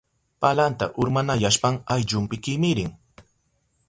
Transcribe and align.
Palanta 0.43 0.87
urmanayashpan 1.03 1.77
ayllunpi 1.97 2.41
kimirin. 2.47 2.91